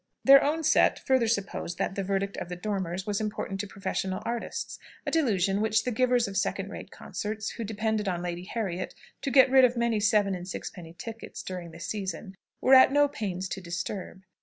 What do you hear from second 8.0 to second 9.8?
on Lady Harriet to get rid of